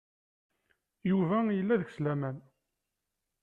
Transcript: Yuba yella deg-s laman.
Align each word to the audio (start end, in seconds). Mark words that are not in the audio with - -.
Yuba 1.09 1.37
yella 1.57 1.75
deg-s 1.81 1.97
laman. 2.03 2.37